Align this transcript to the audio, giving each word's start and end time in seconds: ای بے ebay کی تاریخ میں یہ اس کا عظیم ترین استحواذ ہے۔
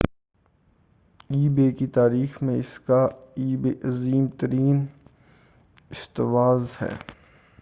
ای 1.29 1.41
بے 1.49 1.65
ebay 1.65 1.75
کی 1.77 1.87
تاریخ 1.97 2.41
میں 2.43 2.53
یہ 2.53 2.59
اس 2.59 2.79
کا 2.79 3.01
عظیم 3.83 4.25
ترین 4.39 4.85
استحواذ 5.91 6.63
ہے۔ 6.81 6.93